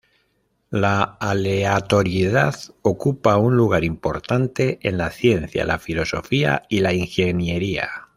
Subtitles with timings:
[0.71, 8.09] La aleatoriedad ocupa un lugar importante en la ciencia, la filosofía y la ingeniería.